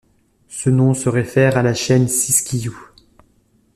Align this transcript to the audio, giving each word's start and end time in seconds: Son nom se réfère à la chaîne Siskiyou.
Son 0.47 0.71
nom 0.71 0.93
se 0.95 1.09
réfère 1.09 1.59
à 1.59 1.61
la 1.61 1.75
chaîne 1.75 2.07
Siskiyou. 2.07 2.75